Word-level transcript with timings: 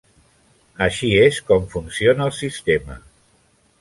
Així 0.85 1.09
és 1.25 1.37
com 1.51 1.67
funciona 1.75 2.27
el 2.29 2.35
sistema. 2.39 2.99